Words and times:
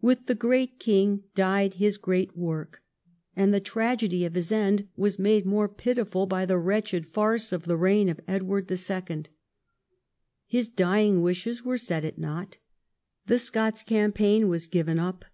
With 0.00 0.26
the 0.26 0.36
great 0.36 0.78
king 0.78 1.24
died 1.34 1.74
his 1.74 1.96
great 1.98 2.36
work, 2.36 2.84
and 3.34 3.52
the 3.52 3.58
tragedy 3.58 4.24
of 4.24 4.34
his 4.34 4.52
end 4.52 4.86
was 4.96 5.18
made 5.18 5.44
more 5.44 5.68
pitiful 5.68 6.24
by 6.24 6.46
the 6.46 6.56
wretched 6.56 7.04
farce 7.04 7.50
of 7.50 7.64
the 7.64 7.76
reign 7.76 8.08
of 8.08 8.20
Edward 8.28 8.70
IL 8.70 9.22
His 10.46 10.68
dying 10.68 11.20
wishes 11.20 11.64
were 11.64 11.78
set 11.78 12.04
at 12.04 12.16
nought. 12.16 12.58
The 13.26 13.40
Scots 13.40 13.82
campaign 13.82 14.44
Avas 14.44 14.70
given 14.70 15.00
up. 15.00 15.24